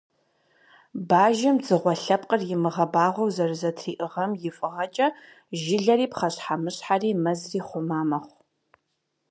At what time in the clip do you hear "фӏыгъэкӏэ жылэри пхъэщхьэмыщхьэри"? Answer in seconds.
4.57-7.09